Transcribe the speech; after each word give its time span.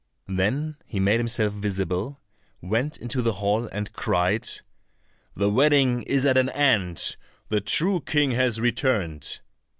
Then 0.27 0.77
he 0.87 0.99
made 0.99 1.19
himself 1.19 1.53
visible, 1.53 2.19
went 2.59 2.97
into 2.97 3.21
the 3.21 3.33
hall, 3.33 3.69
and 3.71 3.93
cried, 3.93 4.49
"The 5.35 5.51
wedding 5.51 6.01
is 6.01 6.25
at 6.25 6.39
an 6.39 6.49
end, 6.49 7.17
the 7.49 7.61
true 7.61 7.99
King 8.01 8.31
has 8.31 8.59
returned." 8.59 9.41